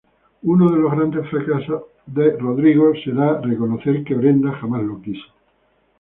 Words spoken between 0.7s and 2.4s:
de los grandes fracasos de